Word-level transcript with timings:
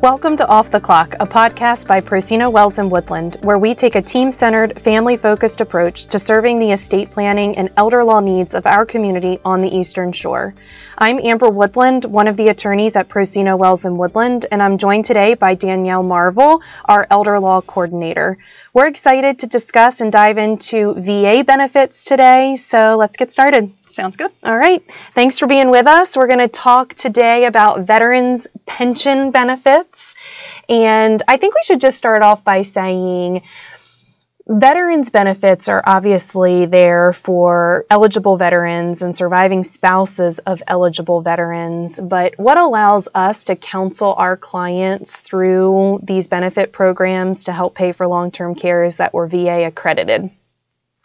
Welcome 0.00 0.36
to 0.36 0.46
Off 0.46 0.70
the 0.70 0.78
Clock, 0.78 1.14
a 1.18 1.26
podcast 1.26 1.88
by 1.88 2.00
Procino 2.00 2.52
Wells 2.52 2.78
and 2.78 2.88
Woodland, 2.88 3.36
where 3.42 3.58
we 3.58 3.74
take 3.74 3.96
a 3.96 4.00
team 4.00 4.30
centered, 4.30 4.78
family 4.78 5.16
focused 5.16 5.60
approach 5.60 6.06
to 6.06 6.20
serving 6.20 6.60
the 6.60 6.70
estate 6.70 7.10
planning 7.10 7.58
and 7.58 7.68
elder 7.76 8.04
law 8.04 8.20
needs 8.20 8.54
of 8.54 8.64
our 8.68 8.86
community 8.86 9.40
on 9.44 9.58
the 9.58 9.76
Eastern 9.76 10.12
Shore. 10.12 10.54
I'm 10.98 11.18
Amber 11.18 11.48
Woodland, 11.48 12.04
one 12.04 12.28
of 12.28 12.36
the 12.36 12.46
attorneys 12.46 12.94
at 12.94 13.08
Procino 13.08 13.58
Wells 13.58 13.84
and 13.84 13.98
Woodland, 13.98 14.46
and 14.52 14.62
I'm 14.62 14.78
joined 14.78 15.04
today 15.04 15.34
by 15.34 15.56
Danielle 15.56 16.04
Marvel, 16.04 16.62
our 16.84 17.08
elder 17.10 17.40
law 17.40 17.60
coordinator. 17.60 18.38
We're 18.78 18.86
excited 18.86 19.40
to 19.40 19.48
discuss 19.48 20.00
and 20.00 20.12
dive 20.12 20.38
into 20.38 20.94
VA 20.94 21.42
benefits 21.44 22.04
today, 22.04 22.54
so 22.54 22.96
let's 22.96 23.16
get 23.16 23.32
started. 23.32 23.72
Sounds 23.88 24.16
good. 24.16 24.30
All 24.44 24.56
right. 24.56 24.80
Thanks 25.16 25.36
for 25.36 25.48
being 25.48 25.68
with 25.68 25.88
us. 25.88 26.16
We're 26.16 26.28
going 26.28 26.38
to 26.38 26.46
talk 26.46 26.94
today 26.94 27.46
about 27.46 27.80
veterans 27.80 28.46
pension 28.66 29.32
benefits. 29.32 30.14
And 30.68 31.24
I 31.26 31.38
think 31.38 31.56
we 31.56 31.62
should 31.64 31.80
just 31.80 31.98
start 31.98 32.22
off 32.22 32.44
by 32.44 32.62
saying 32.62 33.42
veterans 34.48 35.10
benefits 35.10 35.68
are 35.68 35.82
obviously 35.86 36.64
there 36.64 37.12
for 37.12 37.84
eligible 37.90 38.38
veterans 38.38 39.02
and 39.02 39.14
surviving 39.14 39.62
spouses 39.62 40.38
of 40.40 40.62
eligible 40.66 41.20
veterans. 41.20 42.00
But 42.00 42.38
what 42.38 42.56
allows 42.56 43.08
us 43.14 43.44
to 43.44 43.56
counsel 43.56 44.14
our 44.14 44.36
clients 44.36 45.20
through 45.20 46.00
these 46.02 46.26
benefit 46.26 46.72
programs 46.72 47.44
to 47.44 47.52
help 47.52 47.74
pay 47.74 47.92
for 47.92 48.06
long 48.06 48.30
term 48.30 48.54
care 48.54 48.84
is 48.84 48.96
that 48.96 49.12
we're 49.12 49.28
VA 49.28 49.66
accredited. 49.66 50.30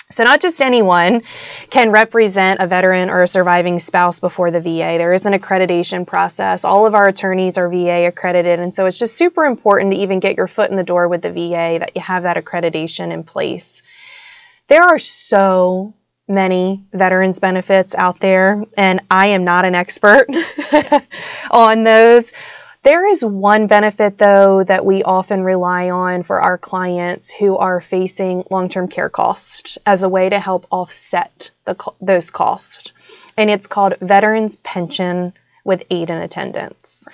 So, 0.10 0.24
not 0.24 0.42
just 0.42 0.62
anyone 0.62 1.24
can 1.70 1.90
represent 1.90 2.60
a 2.60 2.68
veteran 2.68 3.10
or 3.10 3.24
a 3.24 3.28
surviving 3.28 3.80
spouse 3.80 4.20
before 4.20 4.52
the 4.52 4.60
VA. 4.60 4.98
There 4.98 5.14
is 5.14 5.26
an 5.26 5.34
accreditation 5.34 6.06
process. 6.06 6.64
All 6.64 6.86
of 6.86 6.94
our 6.94 7.08
attorneys 7.08 7.58
are 7.58 7.70
VA 7.70 8.06
accredited. 8.08 8.60
And 8.60 8.74
so, 8.74 8.86
it's 8.86 9.00
just 9.00 9.18
super 9.18 9.46
important 9.46 9.92
to 9.92 9.98
even 9.98 10.20
get 10.20 10.38
your 10.38 10.48
foot 10.48 10.70
in 10.70 10.78
the 10.78 10.84
door 10.84 11.08
with 11.08 11.24
the 11.24 11.32
VA 11.32 11.80
that 11.80 11.92
you 11.96 12.02
have 12.02 12.24
that 12.24 12.38
accreditation 12.38 13.12
in 13.12 13.24
place. 13.24 13.82
There 14.68 14.84
are 14.84 15.00
so 15.00 15.94
many 16.28 16.84
veterans 16.94 17.40
benefits 17.40 17.96
out 17.96 18.20
there, 18.20 18.64
and 18.78 19.02
I 19.12 19.28
am 19.28 19.44
not 19.44 19.66
an 19.66 19.76
expert 19.76 20.28
on 21.52 21.84
those. 21.84 22.34
There 22.84 23.10
is 23.10 23.24
one 23.24 23.68
benefit, 23.68 24.18
though, 24.18 24.66
that 24.66 24.86
we 24.86 25.04
often 25.04 25.46
rely 25.46 25.90
on 25.90 26.24
for 26.24 26.42
our 26.42 26.58
clients 26.58 27.32
who 27.32 27.56
are 27.56 27.80
facing 27.80 28.44
long 28.52 28.68
term 28.68 28.90
care 28.90 29.10
costs 29.10 29.78
as 29.86 30.04
a 30.04 30.10
way 30.10 30.28
to 30.28 30.38
help 30.38 30.68
offset 30.70 31.50
the, 31.64 31.78
those 32.02 32.30
costs. 32.30 32.92
And 33.38 33.50
it's 33.50 33.68
called 33.68 33.96
Veterans 34.02 34.58
Pension 34.58 35.32
with 35.64 35.84
Aid 35.92 36.10
and 36.10 36.22
Attendance. 36.22 37.08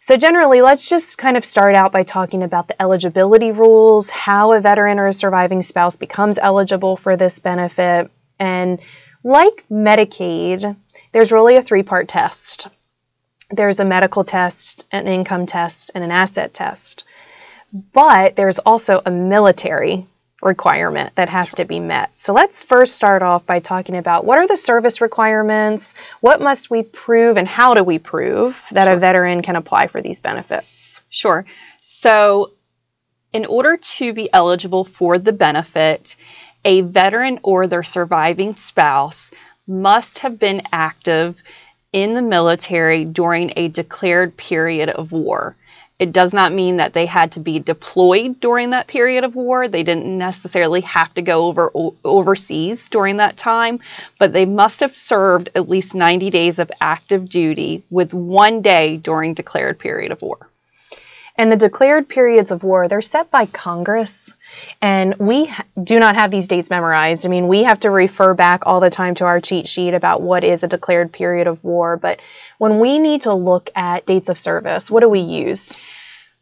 So, 0.00 0.16
generally, 0.16 0.60
let's 0.60 0.88
just 0.88 1.18
kind 1.18 1.36
of 1.36 1.44
start 1.44 1.76
out 1.76 1.92
by 1.92 2.02
talking 2.02 2.42
about 2.42 2.66
the 2.66 2.80
eligibility 2.82 3.52
rules, 3.52 4.10
how 4.10 4.52
a 4.52 4.60
veteran 4.60 4.98
or 4.98 5.06
a 5.06 5.12
surviving 5.12 5.62
spouse 5.62 5.94
becomes 5.94 6.36
eligible 6.38 6.96
for 6.96 7.16
this 7.16 7.38
benefit. 7.38 8.10
And 8.40 8.80
like 9.22 9.64
Medicaid, 9.70 10.76
there's 11.12 11.30
really 11.30 11.54
a 11.54 11.62
three 11.62 11.84
part 11.84 12.08
test 12.08 12.66
there's 13.50 13.80
a 13.80 13.84
medical 13.84 14.24
test, 14.24 14.84
an 14.92 15.06
income 15.06 15.46
test, 15.46 15.90
and 15.94 16.02
an 16.02 16.10
asset 16.10 16.54
test. 16.54 17.04
But 17.92 18.36
there's 18.36 18.58
also 18.60 19.02
a 19.04 19.10
military 19.10 20.06
requirement 20.42 21.14
that 21.16 21.28
has 21.28 21.52
to 21.54 21.64
be 21.64 21.80
met. 21.80 22.10
So 22.14 22.32
let's 22.32 22.62
first 22.62 22.94
start 22.94 23.22
off 23.22 23.46
by 23.46 23.58
talking 23.58 23.96
about 23.96 24.24
what 24.24 24.38
are 24.38 24.46
the 24.46 24.56
service 24.56 25.00
requirements, 25.00 25.94
what 26.20 26.40
must 26.40 26.70
we 26.70 26.82
prove, 26.82 27.36
and 27.36 27.48
how 27.48 27.72
do 27.72 27.82
we 27.82 27.98
prove 27.98 28.60
that 28.72 28.84
sure. 28.84 28.94
a 28.94 28.98
veteran 28.98 29.42
can 29.42 29.56
apply 29.56 29.86
for 29.86 30.02
these 30.02 30.20
benefits? 30.20 31.00
Sure. 31.08 31.44
So, 31.80 32.52
in 33.32 33.46
order 33.46 33.76
to 33.76 34.12
be 34.12 34.30
eligible 34.32 34.84
for 34.84 35.18
the 35.18 35.32
benefit, 35.32 36.16
a 36.64 36.82
veteran 36.82 37.40
or 37.42 37.66
their 37.66 37.82
surviving 37.82 38.56
spouse 38.56 39.30
must 39.66 40.18
have 40.20 40.38
been 40.38 40.62
active 40.72 41.36
in 41.96 42.12
the 42.12 42.20
military 42.20 43.06
during 43.06 43.54
a 43.56 43.68
declared 43.68 44.36
period 44.36 44.90
of 44.90 45.12
war. 45.12 45.56
It 45.98 46.12
does 46.12 46.34
not 46.34 46.52
mean 46.52 46.76
that 46.76 46.92
they 46.92 47.06
had 47.06 47.32
to 47.32 47.40
be 47.40 47.58
deployed 47.58 48.38
during 48.38 48.68
that 48.68 48.86
period 48.86 49.24
of 49.24 49.34
war. 49.34 49.66
They 49.66 49.82
didn't 49.82 50.18
necessarily 50.18 50.82
have 50.82 51.14
to 51.14 51.22
go 51.22 51.46
over 51.46 51.70
overseas 52.04 52.86
during 52.90 53.16
that 53.16 53.38
time, 53.38 53.80
but 54.18 54.34
they 54.34 54.44
must 54.44 54.80
have 54.80 54.94
served 54.94 55.48
at 55.54 55.70
least 55.70 55.94
90 55.94 56.28
days 56.28 56.58
of 56.58 56.70
active 56.82 57.30
duty 57.30 57.82
with 57.88 58.12
one 58.12 58.60
day 58.60 58.98
during 58.98 59.32
declared 59.32 59.78
period 59.78 60.12
of 60.12 60.20
war. 60.20 60.50
And 61.38 61.52
the 61.52 61.56
declared 61.56 62.08
periods 62.08 62.50
of 62.50 62.62
war, 62.62 62.88
they're 62.88 63.02
set 63.02 63.30
by 63.30 63.46
Congress. 63.46 64.32
And 64.80 65.14
we 65.16 65.52
do 65.82 65.98
not 66.00 66.16
have 66.16 66.30
these 66.30 66.48
dates 66.48 66.70
memorized. 66.70 67.26
I 67.26 67.28
mean, 67.28 67.46
we 67.46 67.62
have 67.64 67.80
to 67.80 67.90
refer 67.90 68.32
back 68.32 68.62
all 68.64 68.80
the 68.80 68.90
time 68.90 69.14
to 69.16 69.24
our 69.26 69.40
cheat 69.40 69.68
sheet 69.68 69.92
about 69.92 70.22
what 70.22 70.44
is 70.44 70.64
a 70.64 70.68
declared 70.68 71.12
period 71.12 71.46
of 71.46 71.62
war. 71.62 71.98
But 71.98 72.20
when 72.58 72.80
we 72.80 72.98
need 72.98 73.22
to 73.22 73.34
look 73.34 73.70
at 73.74 74.06
dates 74.06 74.30
of 74.30 74.38
service, 74.38 74.90
what 74.90 75.00
do 75.00 75.08
we 75.08 75.20
use? 75.20 75.74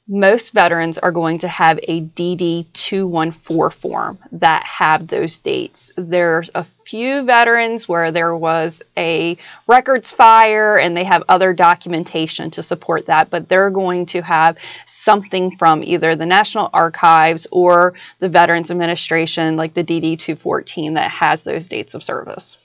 Most 0.06 0.52
veterans 0.52 0.98
are 0.98 1.12
going 1.12 1.38
to 1.38 1.48
have 1.48 1.78
a 1.84 2.02
DD 2.02 2.66
214 2.74 3.80
form 3.80 4.18
that 4.32 4.62
have 4.64 5.08
those 5.08 5.40
dates. 5.40 5.90
There's 5.96 6.50
a 6.54 6.66
few 6.84 7.24
veterans 7.24 7.88
where 7.88 8.12
there 8.12 8.36
was 8.36 8.82
a 8.98 9.38
records 9.66 10.10
fire 10.10 10.76
and 10.76 10.94
they 10.94 11.04
have 11.04 11.24
other 11.30 11.54
documentation 11.54 12.50
to 12.50 12.62
support 12.62 13.06
that, 13.06 13.30
but 13.30 13.48
they're 13.48 13.70
going 13.70 14.04
to 14.06 14.20
have 14.20 14.58
something 14.86 15.56
from 15.56 15.82
either 15.82 16.14
the 16.14 16.26
National 16.26 16.68
Archives 16.74 17.46
or 17.50 17.94
the 18.18 18.28
Veterans 18.28 18.70
Administration, 18.70 19.56
like 19.56 19.72
the 19.72 19.84
DD 19.84 20.18
214, 20.18 20.94
that 20.94 21.10
has 21.10 21.44
those 21.44 21.66
dates 21.68 21.94
of 21.94 22.04
service. 22.04 22.58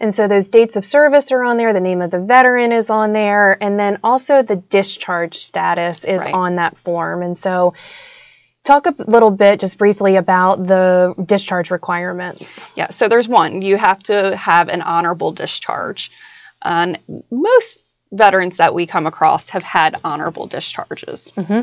And 0.00 0.14
so 0.14 0.26
those 0.26 0.48
dates 0.48 0.76
of 0.76 0.84
service 0.84 1.30
are 1.30 1.44
on 1.44 1.58
there, 1.58 1.74
the 1.74 1.80
name 1.80 2.00
of 2.00 2.10
the 2.10 2.20
veteran 2.20 2.72
is 2.72 2.88
on 2.88 3.12
there, 3.12 3.62
and 3.62 3.78
then 3.78 3.98
also 4.02 4.42
the 4.42 4.56
discharge 4.56 5.36
status 5.36 6.04
is 6.04 6.22
right. 6.22 6.32
on 6.32 6.56
that 6.56 6.76
form. 6.78 7.22
And 7.22 7.36
so 7.36 7.74
talk 8.64 8.86
a 8.86 8.94
little 9.06 9.30
bit 9.30 9.60
just 9.60 9.76
briefly 9.76 10.16
about 10.16 10.66
the 10.66 11.14
discharge 11.26 11.70
requirements. 11.70 12.62
Yeah, 12.76 12.90
so 12.90 13.08
there's 13.08 13.28
one. 13.28 13.60
You 13.60 13.76
have 13.76 14.02
to 14.04 14.34
have 14.36 14.68
an 14.68 14.80
honorable 14.80 15.32
discharge. 15.32 16.10
And 16.62 16.98
most 17.30 17.82
veterans 18.12 18.56
that 18.56 18.74
we 18.74 18.86
come 18.86 19.06
across 19.06 19.50
have 19.50 19.62
had 19.62 20.00
honorable 20.02 20.46
discharges. 20.46 21.30
Mm-hmm. 21.36 21.60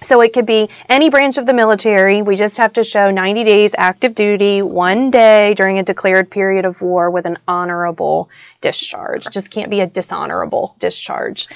So 0.00 0.20
it 0.20 0.32
could 0.32 0.46
be 0.46 0.68
any 0.88 1.10
branch 1.10 1.38
of 1.38 1.46
the 1.46 1.54
military. 1.54 2.22
We 2.22 2.36
just 2.36 2.56
have 2.56 2.72
to 2.74 2.84
show 2.84 3.10
90 3.10 3.44
days 3.44 3.74
active 3.78 4.14
duty, 4.14 4.62
one 4.62 5.10
day 5.10 5.54
during 5.54 5.78
a 5.78 5.82
declared 5.82 6.30
period 6.30 6.64
of 6.64 6.80
war 6.80 7.10
with 7.10 7.26
an 7.26 7.38
honorable 7.48 8.28
discharge. 8.60 9.26
It 9.26 9.32
just 9.32 9.50
can't 9.50 9.70
be 9.70 9.80
a 9.80 9.86
dishonorable 9.86 10.76
discharge. 10.78 11.48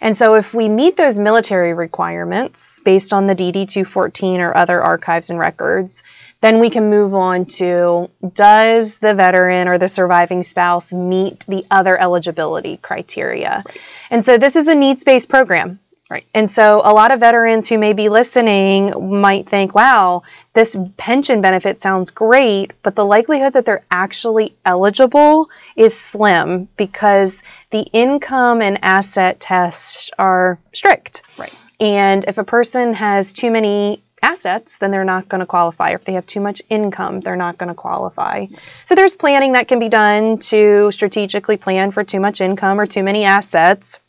And 0.00 0.16
so 0.16 0.34
if 0.34 0.54
we 0.54 0.68
meet 0.68 0.96
those 0.96 1.18
military 1.18 1.74
requirements 1.74 2.80
based 2.84 3.12
on 3.12 3.26
the 3.26 3.34
DD 3.34 3.68
214 3.68 4.40
or 4.40 4.56
other 4.56 4.82
archives 4.82 5.28
and 5.30 5.38
records, 5.38 6.04
then 6.40 6.60
we 6.60 6.70
can 6.70 6.88
move 6.88 7.14
on 7.14 7.46
to 7.46 8.08
does 8.34 8.98
the 8.98 9.12
veteran 9.12 9.66
or 9.66 9.76
the 9.76 9.88
surviving 9.88 10.42
spouse 10.44 10.92
meet 10.92 11.44
the 11.46 11.66
other 11.70 12.00
eligibility 12.00 12.76
criteria? 12.76 13.64
Right. 13.66 13.78
And 14.10 14.24
so 14.24 14.38
this 14.38 14.54
is 14.54 14.68
a 14.68 14.74
needs 14.74 15.02
based 15.02 15.28
program. 15.28 15.80
Right. 16.10 16.24
And 16.32 16.50
so 16.50 16.80
a 16.84 16.92
lot 16.94 17.10
of 17.10 17.20
veterans 17.20 17.68
who 17.68 17.76
may 17.76 17.92
be 17.92 18.08
listening 18.08 19.20
might 19.20 19.46
think, 19.46 19.74
wow, 19.74 20.22
this 20.54 20.74
pension 20.96 21.42
benefit 21.42 21.82
sounds 21.82 22.10
great, 22.10 22.72
but 22.82 22.94
the 22.94 23.04
likelihood 23.04 23.52
that 23.52 23.66
they're 23.66 23.84
actually 23.90 24.56
eligible 24.64 25.50
is 25.76 25.98
slim 25.98 26.66
because 26.78 27.42
the 27.72 27.82
income 27.92 28.62
and 28.62 28.78
asset 28.82 29.38
tests 29.38 30.10
are 30.18 30.58
strict. 30.72 31.20
Right. 31.36 31.52
And 31.78 32.24
if 32.24 32.38
a 32.38 32.44
person 32.44 32.94
has 32.94 33.30
too 33.30 33.50
many 33.50 34.02
assets, 34.22 34.78
then 34.78 34.90
they're 34.90 35.04
not 35.04 35.28
going 35.28 35.40
to 35.40 35.46
qualify. 35.46 35.90
If 35.90 36.06
they 36.06 36.14
have 36.14 36.26
too 36.26 36.40
much 36.40 36.62
income, 36.70 37.20
they're 37.20 37.36
not 37.36 37.58
going 37.58 37.68
to 37.68 37.74
qualify. 37.74 38.46
So 38.86 38.94
there's 38.94 39.14
planning 39.14 39.52
that 39.52 39.68
can 39.68 39.78
be 39.78 39.90
done 39.90 40.38
to 40.38 40.90
strategically 40.90 41.58
plan 41.58 41.92
for 41.92 42.02
too 42.02 42.18
much 42.18 42.40
income 42.40 42.80
or 42.80 42.86
too 42.86 43.02
many 43.02 43.24
assets 43.24 44.00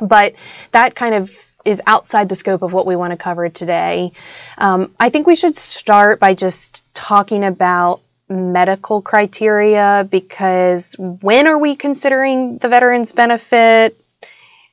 but 0.00 0.34
that 0.72 0.94
kind 0.94 1.14
of 1.14 1.30
is 1.64 1.82
outside 1.86 2.28
the 2.28 2.34
scope 2.34 2.62
of 2.62 2.72
what 2.72 2.86
we 2.86 2.96
want 2.96 3.10
to 3.10 3.16
cover 3.16 3.48
today. 3.48 4.12
Um, 4.56 4.94
I 4.98 5.10
think 5.10 5.26
we 5.26 5.36
should 5.36 5.56
start 5.56 6.18
by 6.18 6.34
just 6.34 6.82
talking 6.94 7.44
about 7.44 8.00
medical 8.28 9.00
criteria 9.02 10.06
because 10.10 10.94
when 10.98 11.46
are 11.46 11.58
we 11.58 11.76
considering 11.76 12.58
the 12.58 12.68
veterans 12.68 13.12
benefit? 13.12 14.00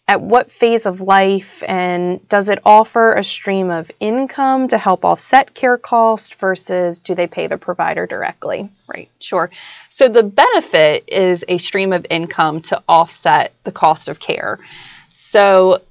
At 0.07 0.21
what 0.21 0.51
phase 0.51 0.85
of 0.85 1.01
life? 1.01 1.63
And 1.67 2.29
does 2.29 2.47
it 2.49 2.59
offer 2.63 3.15
a 3.15 3.23
stream 3.23 3.71
of 3.71 3.89
income 3.99 4.67
to 4.67 4.77
help 4.77 5.03
offset 5.03 5.55
care 5.55 5.79
cost 5.79 6.35
versus 6.35 6.99
do 6.99 7.15
they 7.15 7.25
pay 7.25 7.47
the 7.47 7.57
provider 7.57 8.05
directly? 8.05 8.69
Right, 8.87 9.09
sure. 9.19 9.49
So 9.89 10.07
the 10.07 10.21
benefit 10.21 11.05
is 11.07 11.43
a 11.47 11.57
stream 11.57 11.91
of 11.91 12.05
income 12.11 12.61
to 12.63 12.83
offset 12.87 13.53
the 13.63 13.71
cost 13.71 14.07
of 14.07 14.19
care. 14.19 14.59
So 15.09 15.81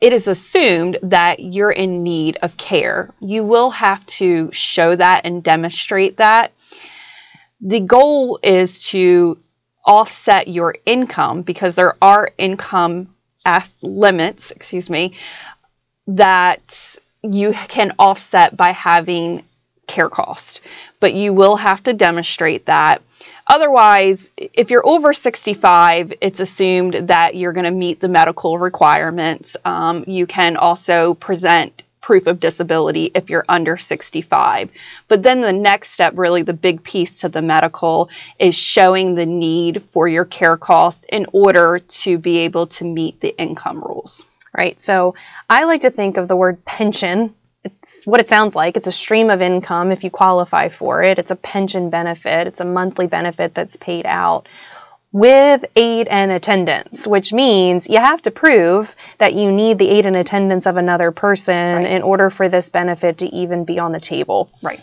it 0.00 0.12
is 0.12 0.28
assumed 0.28 0.98
that 1.02 1.40
you're 1.40 1.70
in 1.70 2.02
need 2.02 2.38
of 2.42 2.56
care. 2.56 3.12
You 3.20 3.44
will 3.44 3.70
have 3.70 4.04
to 4.06 4.50
show 4.52 4.96
that 4.96 5.22
and 5.24 5.42
demonstrate 5.42 6.16
that. 6.16 6.52
The 7.60 7.80
goal 7.80 8.38
is 8.42 8.82
to 8.88 9.38
offset 9.84 10.48
your 10.48 10.74
income 10.86 11.42
because 11.42 11.74
there 11.74 11.96
are 12.00 12.30
income 12.38 13.14
limits, 13.82 14.50
excuse 14.50 14.88
me, 14.88 15.14
that 16.06 16.96
you 17.22 17.52
can 17.68 17.92
offset 17.98 18.56
by 18.56 18.72
having 18.72 19.44
care 19.90 20.08
cost. 20.08 20.60
But 21.00 21.14
you 21.14 21.34
will 21.34 21.56
have 21.56 21.82
to 21.82 21.92
demonstrate 21.92 22.66
that. 22.66 23.02
Otherwise, 23.46 24.30
if 24.36 24.70
you're 24.70 24.86
over 24.86 25.12
65, 25.12 26.12
it's 26.20 26.40
assumed 26.40 27.08
that 27.08 27.34
you're 27.34 27.52
going 27.52 27.64
to 27.64 27.70
meet 27.70 28.00
the 28.00 28.08
medical 28.08 28.58
requirements. 28.58 29.56
Um, 29.64 30.04
you 30.06 30.26
can 30.26 30.56
also 30.56 31.14
present 31.14 31.82
proof 32.00 32.26
of 32.26 32.40
disability 32.40 33.10
if 33.14 33.28
you're 33.28 33.44
under 33.48 33.76
65. 33.76 34.70
But 35.08 35.22
then 35.22 35.40
the 35.40 35.52
next 35.52 35.90
step, 35.90 36.14
really 36.16 36.42
the 36.42 36.52
big 36.52 36.82
piece 36.82 37.20
to 37.20 37.28
the 37.28 37.42
medical, 37.42 38.08
is 38.38 38.54
showing 38.54 39.14
the 39.14 39.26
need 39.26 39.82
for 39.92 40.08
your 40.08 40.24
care 40.24 40.56
costs 40.56 41.04
in 41.10 41.26
order 41.32 41.78
to 41.78 42.18
be 42.18 42.38
able 42.38 42.66
to 42.68 42.84
meet 42.84 43.20
the 43.20 43.36
income 43.38 43.80
rules. 43.80 44.24
Right. 44.56 44.80
So 44.80 45.14
I 45.48 45.64
like 45.64 45.82
to 45.82 45.90
think 45.90 46.16
of 46.16 46.26
the 46.26 46.34
word 46.34 46.64
pension 46.64 47.34
it's 47.64 48.04
what 48.04 48.20
it 48.20 48.28
sounds 48.28 48.54
like. 48.54 48.76
It's 48.76 48.86
a 48.86 48.92
stream 48.92 49.30
of 49.30 49.42
income 49.42 49.92
if 49.92 50.02
you 50.02 50.10
qualify 50.10 50.68
for 50.68 51.02
it. 51.02 51.18
It's 51.18 51.30
a 51.30 51.36
pension 51.36 51.90
benefit. 51.90 52.46
It's 52.46 52.60
a 52.60 52.64
monthly 52.64 53.06
benefit 53.06 53.54
that's 53.54 53.76
paid 53.76 54.06
out 54.06 54.46
with 55.12 55.64
aid 55.74 56.06
and 56.08 56.30
attendance, 56.30 57.06
which 57.06 57.32
means 57.32 57.88
you 57.88 57.98
have 57.98 58.22
to 58.22 58.30
prove 58.30 58.94
that 59.18 59.34
you 59.34 59.50
need 59.50 59.78
the 59.78 59.88
aid 59.88 60.06
and 60.06 60.16
attendance 60.16 60.66
of 60.66 60.76
another 60.76 61.10
person 61.10 61.76
right. 61.76 61.86
in 61.86 62.02
order 62.02 62.30
for 62.30 62.48
this 62.48 62.68
benefit 62.68 63.18
to 63.18 63.26
even 63.34 63.64
be 63.64 63.78
on 63.78 63.92
the 63.92 64.00
table. 64.00 64.50
Right. 64.62 64.80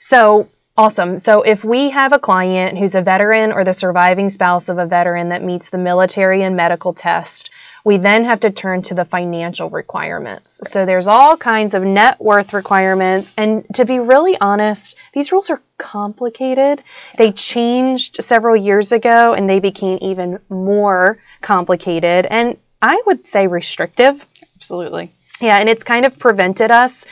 So, 0.00 0.48
awesome. 0.76 1.18
So, 1.18 1.42
if 1.42 1.64
we 1.64 1.90
have 1.90 2.12
a 2.12 2.18
client 2.18 2.78
who's 2.78 2.94
a 2.94 3.02
veteran 3.02 3.52
or 3.52 3.64
the 3.64 3.72
surviving 3.72 4.30
spouse 4.30 4.68
of 4.68 4.78
a 4.78 4.86
veteran 4.86 5.28
that 5.30 5.42
meets 5.42 5.70
the 5.70 5.78
military 5.78 6.42
and 6.42 6.56
medical 6.56 6.92
test, 6.92 7.50
we 7.84 7.96
then 7.96 8.24
have 8.24 8.40
to 8.40 8.50
turn 8.50 8.82
to 8.82 8.94
the 8.94 9.04
financial 9.04 9.68
requirements. 9.68 10.60
So 10.68 10.86
there's 10.86 11.08
all 11.08 11.36
kinds 11.36 11.74
of 11.74 11.82
net 11.82 12.20
worth 12.20 12.52
requirements. 12.52 13.32
And 13.36 13.64
to 13.74 13.84
be 13.84 13.98
really 13.98 14.38
honest, 14.40 14.94
these 15.12 15.32
rules 15.32 15.50
are 15.50 15.60
complicated. 15.78 16.82
They 17.18 17.32
changed 17.32 18.22
several 18.22 18.56
years 18.56 18.92
ago 18.92 19.34
and 19.34 19.48
they 19.48 19.58
became 19.58 19.98
even 20.00 20.38
more 20.48 21.18
complicated 21.40 22.26
and 22.26 22.56
I 22.80 23.00
would 23.06 23.26
say 23.26 23.46
restrictive. 23.46 24.24
Absolutely. 24.56 25.12
Yeah, 25.40 25.58
and 25.58 25.68
it's 25.68 25.82
kind 25.82 26.06
of 26.06 26.18
prevented 26.18 26.70
us 26.70 27.04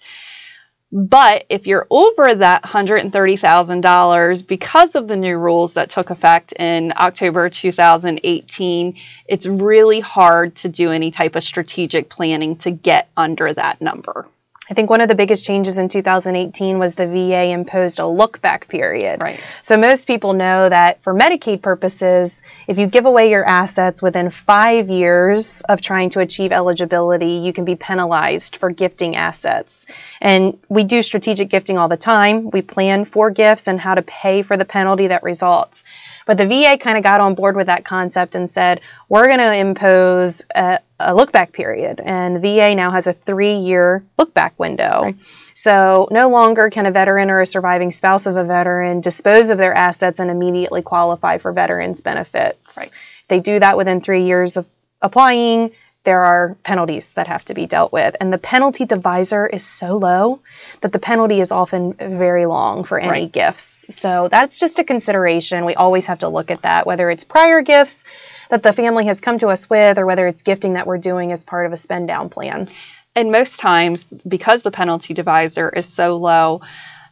But 0.91 1.45
if 1.49 1.67
you're 1.67 1.87
over 1.89 2.35
that 2.35 2.63
$130,000 2.63 4.47
because 4.47 4.95
of 4.95 5.07
the 5.07 5.17
new 5.17 5.37
rules 5.37 5.73
that 5.73 5.89
took 5.89 6.09
effect 6.09 6.53
in 6.53 6.93
October 6.95 7.49
2018, 7.49 8.95
it's 9.27 9.45
really 9.45 9.99
hard 9.99 10.55
to 10.57 10.69
do 10.69 10.91
any 10.91 11.11
type 11.11 11.35
of 11.35 11.43
strategic 11.43 12.09
planning 12.09 12.55
to 12.57 12.71
get 12.71 13.09
under 13.17 13.53
that 13.53 13.81
number. 13.81 14.27
I 14.69 14.73
think 14.73 14.89
one 14.89 14.99
of 14.99 15.07
the 15.07 15.15
biggest 15.15 15.45
changes 15.45 15.77
in 15.77 15.89
2018 15.89 16.79
was 16.79 16.95
the 16.95 17.05
VA 17.05 17.51
imposed 17.51 17.99
a 17.99 18.07
look 18.07 18.41
back 18.41 18.67
period. 18.67 19.21
Right. 19.21 19.39
So 19.61 19.77
most 19.77 20.07
people 20.07 20.33
know 20.33 20.69
that 20.69 21.03
for 21.03 21.13
Medicaid 21.13 21.61
purposes, 21.61 22.41
if 22.67 22.77
you 22.77 22.87
give 22.87 23.05
away 23.05 23.29
your 23.29 23.45
assets 23.45 24.01
within 24.01 24.31
five 24.31 24.89
years 24.89 25.61
of 25.69 25.81
trying 25.81 26.09
to 26.11 26.19
achieve 26.19 26.51
eligibility, 26.51 27.33
you 27.33 27.53
can 27.53 27.63
be 27.63 27.75
penalized 27.75 28.55
for 28.57 28.71
gifting 28.71 29.15
assets. 29.15 29.85
And 30.19 30.57
we 30.67 30.83
do 30.83 31.03
strategic 31.03 31.49
gifting 31.49 31.77
all 31.77 31.87
the 31.87 31.97
time. 31.97 32.49
We 32.49 32.63
plan 32.63 33.05
for 33.05 33.29
gifts 33.29 33.67
and 33.67 33.79
how 33.79 33.93
to 33.93 34.01
pay 34.01 34.41
for 34.41 34.57
the 34.57 34.65
penalty 34.65 35.07
that 35.07 35.21
results. 35.21 35.83
But 36.25 36.37
the 36.37 36.47
VA 36.47 36.77
kind 36.77 36.97
of 36.97 37.03
got 37.03 37.21
on 37.21 37.35
board 37.35 37.55
with 37.55 37.67
that 37.67 37.85
concept 37.85 38.35
and 38.35 38.49
said, 38.49 38.81
we're 39.09 39.27
going 39.27 39.37
to 39.37 39.53
impose 39.53 40.43
a, 40.55 40.79
a 40.99 41.13
look 41.13 41.31
back 41.31 41.51
period. 41.51 42.01
And 42.03 42.35
the 42.35 42.39
VA 42.39 42.73
now 42.75 42.91
has 42.91 43.07
a 43.07 43.13
three 43.13 43.55
year 43.55 44.03
look 44.17 44.33
back 44.33 44.57
window. 44.59 45.01
Right. 45.03 45.15
So 45.53 46.07
no 46.11 46.29
longer 46.29 46.69
can 46.69 46.85
a 46.85 46.91
veteran 46.91 47.29
or 47.29 47.41
a 47.41 47.45
surviving 47.45 47.91
spouse 47.91 48.25
of 48.25 48.35
a 48.35 48.43
veteran 48.43 49.01
dispose 49.01 49.49
of 49.49 49.57
their 49.57 49.73
assets 49.73 50.19
and 50.19 50.29
immediately 50.29 50.81
qualify 50.81 51.37
for 51.37 51.53
veterans 51.53 52.01
benefits. 52.01 52.75
Right. 52.75 52.91
They 53.27 53.39
do 53.39 53.59
that 53.59 53.77
within 53.77 54.01
three 54.01 54.25
years 54.25 54.57
of 54.57 54.65
applying 55.01 55.71
there 56.05 56.21
are 56.21 56.55
penalties 56.63 57.13
that 57.13 57.27
have 57.27 57.43
to 57.45 57.53
be 57.53 57.65
dealt 57.65 57.91
with. 57.91 58.15
And 58.19 58.31
the 58.31 58.37
penalty 58.37 58.85
divisor 58.85 59.47
is 59.47 59.65
so 59.65 59.97
low 59.97 60.39
that 60.81 60.93
the 60.93 60.99
penalty 60.99 61.41
is 61.41 61.51
often 61.51 61.93
very 61.93 62.45
long 62.45 62.83
for 62.83 62.99
any 62.99 63.09
right. 63.09 63.31
gifts. 63.31 63.85
So 63.89 64.29
that's 64.31 64.57
just 64.57 64.79
a 64.79 64.83
consideration. 64.83 65.65
We 65.65 65.75
always 65.75 66.05
have 66.05 66.19
to 66.19 66.29
look 66.29 66.49
at 66.49 66.61
that, 66.61 66.87
whether 66.87 67.09
it's 67.09 67.23
prior 67.23 67.61
gifts 67.61 68.03
that 68.49 68.63
the 68.63 68.73
family 68.73 69.05
has 69.05 69.19
come 69.19 69.37
to 69.39 69.47
us 69.47 69.69
with 69.69 69.97
or 69.97 70.05
whether 70.05 70.27
it's 70.27 70.43
gifting 70.43 70.73
that 70.73 70.87
we're 70.87 70.97
doing 70.97 71.31
as 71.31 71.43
part 71.43 71.65
of 71.65 71.73
a 71.73 71.77
spend 71.77 72.07
down 72.07 72.29
plan. 72.29 72.69
And 73.15 73.31
most 73.31 73.59
times, 73.59 74.03
because 74.27 74.63
the 74.63 74.71
penalty 74.71 75.13
divisor 75.13 75.69
is 75.69 75.87
so 75.87 76.17
low, 76.17 76.61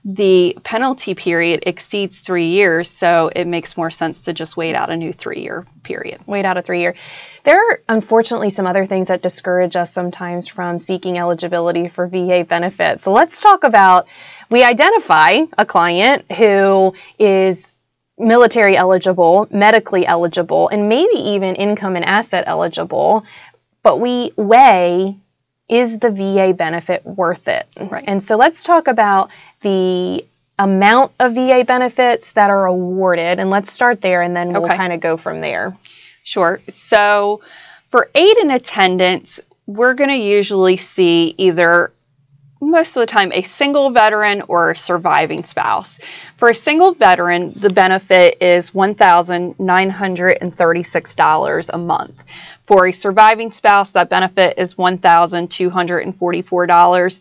the 0.06 0.58
penalty 0.64 1.16
period 1.16 1.64
exceeds 1.66 2.20
three 2.20 2.50
years, 2.50 2.90
so 2.90 3.32
it 3.36 3.46
makes 3.46 3.78
more 3.78 3.90
sense 3.90 4.20
to 4.20 4.34
just 4.34 4.58
wait 4.58 4.76
out 4.76 4.90
a 4.90 4.98
new 4.98 5.14
three 5.14 5.42
year 5.42 5.66
period. 5.84 6.20
Wait 6.26 6.44
out 6.44 6.58
a 6.58 6.62
three 6.62 6.82
year. 6.82 6.94
There 7.46 7.58
are 7.58 7.82
unfortunately 7.88 8.50
some 8.50 8.68
other 8.68 8.86
things 8.86 9.08
that 9.08 9.22
discourage 9.22 9.76
us 9.76 9.94
sometimes 9.94 10.48
from 10.48 10.78
seeking 10.78 11.18
eligibility 11.18 11.88
for 11.88 12.08
VA 12.08 12.46
benefits. 12.48 13.06
So 13.06 13.14
let's 13.14 13.40
talk 13.42 13.64
about 13.64 14.08
we 14.50 14.64
identify 14.64 15.40
a 15.58 15.66
client 15.66 16.30
who 16.34 16.94
is 17.18 17.74
military 18.18 18.76
eligible, 18.76 19.48
medically 19.52 20.06
eligible, 20.06 20.68
and 20.68 20.90
maybe 20.90 21.16
even 21.16 21.56
income 21.56 21.96
and 21.96 22.06
asset 22.06 22.44
eligible, 22.46 23.24
but 23.84 24.00
we 24.00 24.32
weigh 24.36 25.18
is 25.70 26.00
the 26.00 26.10
VA 26.10 26.54
benefit 26.54 27.06
worth 27.06 27.48
it? 27.48 27.68
Right. 27.80 28.04
And 28.08 28.24
so 28.24 28.36
let's 28.36 28.64
talk 28.64 28.88
about 28.88 29.30
the 29.62 30.26
amount 30.60 31.12
of 31.20 31.34
VA 31.34 31.64
benefits 31.66 32.32
that 32.34 32.50
are 32.50 32.66
awarded. 32.66 33.40
And 33.40 33.50
let's 33.50 33.72
start 33.72 34.02
there 34.02 34.22
and 34.22 34.36
then 34.36 34.54
we'll 34.54 34.66
okay. 34.66 34.78
kind 34.78 34.94
of 34.94 35.00
go 35.00 35.18
from 35.18 35.42
there. 35.42 35.76
Sure. 36.24 36.62
So 36.70 37.42
for 37.90 38.10
aid 38.16 38.38
and 38.38 38.52
attendance, 38.52 39.40
we're 39.66 39.94
going 39.94 40.10
to 40.10 40.16
usually 40.16 40.78
see 40.78 41.34
either 41.38 41.92
most 42.64 42.96
of 42.96 43.02
the 43.02 43.06
time 43.06 43.32
a 43.34 43.44
single 43.44 43.90
veteran 43.90 44.42
or 44.48 44.72
a 44.72 44.76
surviving 44.76 45.44
spouse. 45.44 46.00
For 46.38 46.50
a 46.50 46.54
single 46.54 46.94
veteran, 46.94 47.54
the 47.60 47.70
benefit 47.70 48.38
is 48.42 48.72
$1,936 48.72 51.70
a 51.74 51.78
month. 51.78 52.16
For 52.66 52.88
a 52.88 52.94
surviving 52.94 53.52
spouse, 53.52 53.92
that 53.92 54.10
benefit 54.10 54.58
is 54.58 54.76
$1,244. 54.76 57.20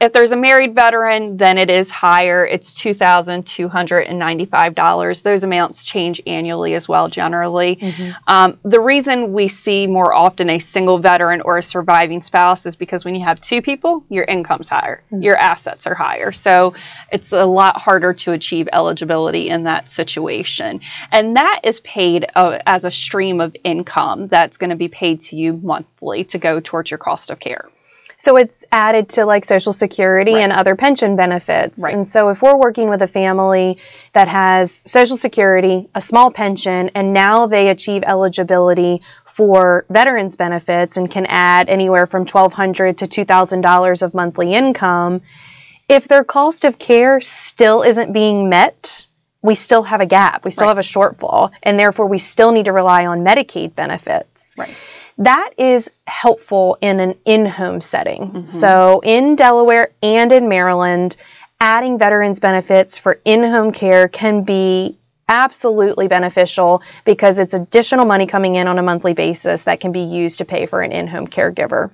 If 0.00 0.12
there's 0.12 0.32
a 0.32 0.36
married 0.36 0.74
veteran, 0.74 1.36
then 1.36 1.56
it 1.56 1.70
is 1.70 1.88
higher. 1.88 2.44
It's 2.44 2.76
$2,295. 2.78 5.22
Those 5.22 5.44
amounts 5.44 5.84
change 5.84 6.20
annually 6.26 6.74
as 6.74 6.88
well, 6.88 7.08
generally. 7.08 7.76
Mm-hmm. 7.76 8.10
Um, 8.26 8.58
the 8.64 8.80
reason 8.80 9.32
we 9.32 9.46
see 9.46 9.86
more 9.86 10.12
often 10.12 10.50
a 10.50 10.58
single 10.58 10.98
veteran 10.98 11.42
or 11.42 11.58
a 11.58 11.62
surviving 11.62 12.22
spouse 12.22 12.66
is 12.66 12.74
because 12.74 13.04
when 13.04 13.14
you 13.14 13.24
have 13.24 13.40
two 13.40 13.62
people, 13.62 14.04
your 14.08 14.24
income's 14.24 14.68
higher, 14.68 15.04
mm-hmm. 15.06 15.22
your 15.22 15.36
assets 15.36 15.86
are 15.86 15.94
higher. 15.94 16.32
So 16.32 16.74
it's 17.12 17.30
a 17.30 17.46
lot 17.46 17.80
harder 17.80 18.12
to 18.12 18.32
achieve 18.32 18.68
eligibility 18.72 19.48
in 19.48 19.62
that 19.62 19.88
situation. 19.88 20.80
And 21.12 21.36
that 21.36 21.60
is 21.62 21.78
paid 21.80 22.26
uh, 22.34 22.58
as 22.66 22.84
a 22.84 22.90
stream 22.90 23.40
of 23.40 23.54
income 23.62 24.26
that's 24.26 24.56
going 24.56 24.70
to 24.70 24.76
be 24.76 24.88
paid 24.88 25.20
to 25.20 25.36
you 25.36 25.52
monthly 25.62 26.24
to 26.24 26.38
go 26.38 26.58
towards 26.58 26.90
your 26.90 26.98
cost 26.98 27.30
of 27.30 27.38
care. 27.38 27.68
So 28.24 28.36
it's 28.38 28.64
added 28.72 29.10
to 29.10 29.26
like 29.26 29.44
Social 29.44 29.70
Security 29.70 30.32
right. 30.32 30.44
and 30.44 30.50
other 30.50 30.74
pension 30.74 31.14
benefits. 31.14 31.78
Right. 31.78 31.92
And 31.92 32.08
so 32.08 32.30
if 32.30 32.40
we're 32.40 32.56
working 32.56 32.88
with 32.88 33.02
a 33.02 33.06
family 33.06 33.76
that 34.14 34.28
has 34.28 34.80
Social 34.86 35.18
Security, 35.18 35.90
a 35.94 36.00
small 36.00 36.30
pension, 36.30 36.90
and 36.94 37.12
now 37.12 37.46
they 37.46 37.68
achieve 37.68 38.02
eligibility 38.02 39.02
for 39.36 39.84
veterans 39.90 40.36
benefits 40.36 40.96
and 40.96 41.10
can 41.10 41.26
add 41.26 41.68
anywhere 41.68 42.06
from 42.06 42.24
$1,200 42.24 42.96
to 42.96 43.06
$2,000 43.06 44.02
of 44.02 44.14
monthly 44.14 44.54
income, 44.54 45.20
if 45.90 46.08
their 46.08 46.24
cost 46.24 46.64
of 46.64 46.78
care 46.78 47.20
still 47.20 47.82
isn't 47.82 48.14
being 48.14 48.48
met, 48.48 49.06
we 49.42 49.54
still 49.54 49.82
have 49.82 50.00
a 50.00 50.06
gap. 50.06 50.46
We 50.46 50.50
still 50.50 50.64
right. 50.64 50.70
have 50.70 50.78
a 50.78 50.80
shortfall, 50.80 51.50
and 51.62 51.78
therefore 51.78 52.06
we 52.06 52.16
still 52.16 52.52
need 52.52 52.64
to 52.64 52.72
rely 52.72 53.04
on 53.04 53.22
Medicaid 53.22 53.74
benefits. 53.74 54.54
Right. 54.56 54.74
That 55.18 55.50
is 55.58 55.90
helpful 56.06 56.76
in 56.80 57.00
an 57.00 57.14
in 57.24 57.46
home 57.46 57.80
setting. 57.80 58.22
Mm-hmm. 58.22 58.44
So, 58.44 59.00
in 59.04 59.36
Delaware 59.36 59.90
and 60.02 60.32
in 60.32 60.48
Maryland, 60.48 61.16
adding 61.60 61.98
veterans 61.98 62.40
benefits 62.40 62.98
for 62.98 63.20
in 63.24 63.44
home 63.44 63.72
care 63.72 64.08
can 64.08 64.42
be 64.42 64.98
absolutely 65.28 66.08
beneficial 66.08 66.82
because 67.04 67.38
it's 67.38 67.54
additional 67.54 68.04
money 68.04 68.26
coming 68.26 68.56
in 68.56 68.66
on 68.66 68.78
a 68.78 68.82
monthly 68.82 69.14
basis 69.14 69.62
that 69.62 69.80
can 69.80 69.92
be 69.92 70.00
used 70.00 70.38
to 70.38 70.44
pay 70.44 70.66
for 70.66 70.82
an 70.82 70.92
in 70.92 71.06
home 71.06 71.26
caregiver. 71.26 71.90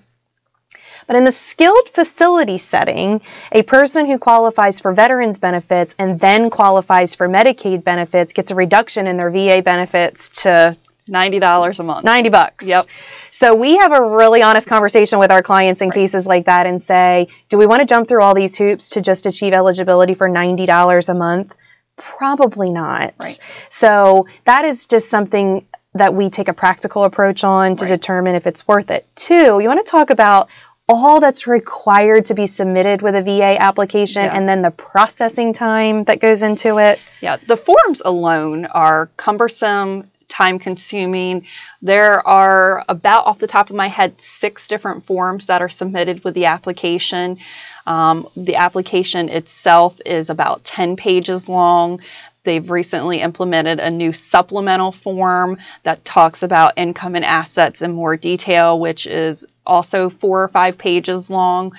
But 1.06 1.16
in 1.16 1.24
the 1.24 1.32
skilled 1.32 1.88
facility 1.88 2.56
setting, 2.56 3.20
a 3.52 3.62
person 3.62 4.06
who 4.06 4.18
qualifies 4.18 4.78
for 4.78 4.92
veterans 4.92 5.38
benefits 5.38 5.94
and 5.98 6.20
then 6.20 6.50
qualifies 6.50 7.14
for 7.14 7.28
Medicaid 7.28 7.82
benefits 7.82 8.32
gets 8.32 8.50
a 8.50 8.54
reduction 8.54 9.06
in 9.06 9.16
their 9.16 9.30
VA 9.30 9.60
benefits 9.60 10.28
to 10.42 10.76
$90 11.08 11.78
a 11.78 11.82
month. 11.82 12.04
90 12.04 12.28
bucks. 12.28 12.66
Yep. 12.66 12.86
So 13.30 13.54
we 13.54 13.76
have 13.78 13.92
a 13.92 14.04
really 14.04 14.42
honest 14.42 14.66
conversation 14.66 15.18
with 15.18 15.30
our 15.30 15.42
clients 15.42 15.80
in 15.80 15.88
right. 15.88 15.94
cases 15.94 16.26
like 16.26 16.46
that 16.46 16.66
and 16.66 16.82
say, 16.82 17.28
do 17.48 17.58
we 17.58 17.66
want 17.66 17.80
to 17.80 17.86
jump 17.86 18.08
through 18.08 18.22
all 18.22 18.34
these 18.34 18.56
hoops 18.56 18.90
to 18.90 19.00
just 19.00 19.26
achieve 19.26 19.52
eligibility 19.52 20.14
for 20.14 20.28
$90 20.28 21.08
a 21.08 21.14
month? 21.14 21.54
Probably 21.96 22.70
not. 22.70 23.14
Right. 23.20 23.38
So 23.68 24.26
that 24.46 24.64
is 24.64 24.86
just 24.86 25.08
something 25.08 25.66
that 25.94 26.14
we 26.14 26.30
take 26.30 26.48
a 26.48 26.52
practical 26.52 27.04
approach 27.04 27.42
on 27.44 27.76
to 27.76 27.84
right. 27.84 27.90
determine 27.90 28.34
if 28.34 28.46
it's 28.46 28.66
worth 28.68 28.90
it. 28.90 29.06
Two, 29.16 29.58
you 29.60 29.68
want 29.68 29.84
to 29.84 29.90
talk 29.90 30.10
about 30.10 30.48
all 30.88 31.20
that's 31.20 31.46
required 31.46 32.26
to 32.26 32.34
be 32.34 32.46
submitted 32.46 33.00
with 33.00 33.14
a 33.14 33.22
VA 33.22 33.56
application 33.60 34.24
yeah. 34.24 34.36
and 34.36 34.48
then 34.48 34.60
the 34.60 34.72
processing 34.72 35.52
time 35.52 36.02
that 36.04 36.20
goes 36.20 36.42
into 36.42 36.78
it. 36.78 36.98
Yeah, 37.20 37.36
the 37.46 37.56
forms 37.56 38.02
alone 38.04 38.66
are 38.66 39.06
cumbersome 39.16 40.10
time 40.30 40.58
consuming. 40.58 41.44
There 41.82 42.26
are 42.26 42.84
about 42.88 43.26
off 43.26 43.38
the 43.38 43.46
top 43.46 43.68
of 43.68 43.76
my 43.76 43.88
head 43.88 44.20
six 44.20 44.68
different 44.68 45.04
forms 45.04 45.46
that 45.46 45.60
are 45.60 45.68
submitted 45.68 46.24
with 46.24 46.34
the 46.34 46.46
application. 46.46 47.38
Um, 47.86 48.28
the 48.36 48.56
application 48.56 49.28
itself 49.28 50.00
is 50.06 50.30
about 50.30 50.64
10 50.64 50.96
pages 50.96 51.48
long. 51.48 52.00
They've 52.44 52.70
recently 52.70 53.20
implemented 53.20 53.80
a 53.80 53.90
new 53.90 54.12
supplemental 54.12 54.92
form 54.92 55.58
that 55.82 56.04
talks 56.04 56.42
about 56.42 56.72
income 56.76 57.14
and 57.14 57.24
assets 57.24 57.82
in 57.82 57.92
more 57.92 58.16
detail, 58.16 58.80
which 58.80 59.06
is 59.06 59.44
also 59.66 60.08
four 60.08 60.42
or 60.42 60.48
five 60.48 60.78
pages 60.78 61.28
long. 61.28 61.72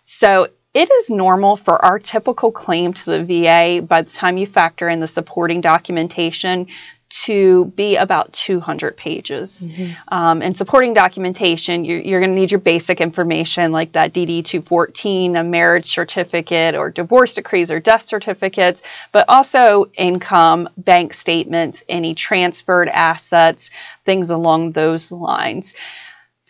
So 0.00 0.48
it 0.74 0.90
is 0.90 1.10
normal 1.10 1.56
for 1.56 1.84
our 1.84 1.98
typical 1.98 2.50
claim 2.52 2.92
to 2.92 3.04
the 3.04 3.24
VA 3.24 3.82
by 3.82 4.02
the 4.02 4.10
time 4.10 4.36
you 4.36 4.46
factor 4.46 4.88
in 4.88 5.00
the 5.00 5.08
supporting 5.08 5.60
documentation 5.60 6.66
to 7.10 7.66
be 7.76 7.96
about 7.96 8.32
200 8.32 8.96
pages. 8.96 9.66
Mm-hmm. 9.66 9.92
Um, 10.14 10.42
and 10.42 10.56
supporting 10.56 10.94
documentation, 10.94 11.84
you're, 11.84 11.98
you're 11.98 12.20
going 12.20 12.30
to 12.30 12.36
need 12.36 12.50
your 12.50 12.60
basic 12.60 13.00
information 13.00 13.72
like 13.72 13.92
that 13.92 14.12
DD 14.12 14.44
214, 14.44 15.36
a 15.36 15.44
marriage 15.44 15.86
certificate, 15.86 16.74
or 16.74 16.90
divorce 16.90 17.34
decrees 17.34 17.70
or 17.70 17.80
death 17.80 18.02
certificates, 18.02 18.82
but 19.12 19.24
also 19.28 19.90
income, 19.94 20.68
bank 20.78 21.12
statements, 21.12 21.82
any 21.88 22.14
transferred 22.14 22.88
assets, 22.88 23.70
things 24.04 24.30
along 24.30 24.72
those 24.72 25.10
lines. 25.10 25.74